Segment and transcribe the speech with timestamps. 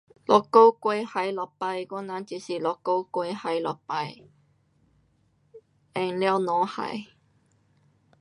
[0.03, 0.03] 一
[0.49, 1.39] 个月还一次，
[1.91, 3.65] 我人就是一个月还一次。
[6.19, 6.65] 用了才
[6.97, 7.07] 还。